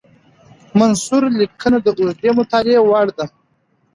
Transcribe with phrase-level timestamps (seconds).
[0.79, 3.25] منثور لیکنه د اوږدې مطالعې وړ ده.